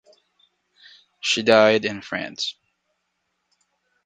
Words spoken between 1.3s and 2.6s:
died in France.